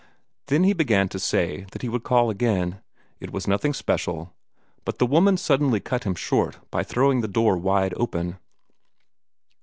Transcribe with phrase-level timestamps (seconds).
[0.47, 2.81] Then he began to say that he would call again
[3.19, 4.33] it was nothing special
[4.83, 8.39] but the woman suddenly cut him short by throwing the door wide open.